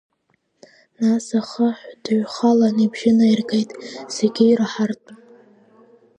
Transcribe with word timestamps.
Нас 0.99 1.27
ахаҳә 1.39 1.85
дыҩхалан 2.03 2.77
ибжьы 2.85 3.11
наиргеит 3.17 3.71
зегьы 4.15 4.43
ираҳартә… 4.47 5.11